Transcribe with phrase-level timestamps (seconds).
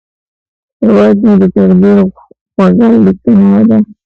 [0.81, 1.97] هیواد مې د تقدیر
[2.51, 3.77] خوږه لیکنه ده